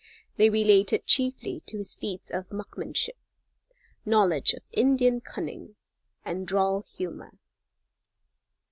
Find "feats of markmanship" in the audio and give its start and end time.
1.93-3.17